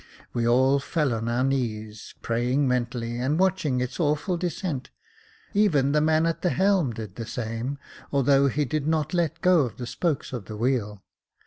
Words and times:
We 0.33 0.47
all 0.47 0.79
fell 0.79 1.13
on 1.13 1.29
our 1.29 1.43
knees, 1.43 2.15
praying 2.23 2.67
mentally, 2.67 3.19
and 3.19 3.37
watching 3.37 3.79
its 3.81 3.99
awful 3.99 4.35
descent; 4.35 4.89
even 5.53 5.91
the 5.91 6.01
man 6.01 6.25
at 6.25 6.41
the 6.41 6.49
helm 6.49 6.91
did 6.91 7.17
the 7.17 7.25
same, 7.27 7.77
although 8.11 8.47
he 8.47 8.65
did 8.65 8.87
not 8.87 9.13
let 9.13 9.41
go 9.41 9.69
the 9.69 9.85
spokes 9.85 10.33
of 10.33 10.45
the 10.45 10.57
wheel. 10.57 11.03